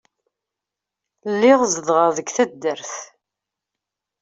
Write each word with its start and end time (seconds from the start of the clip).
Lliɣ 1.33 1.61
zedɣeɣ 1.73 2.09
deg 2.17 2.27
taddart. 2.35 2.93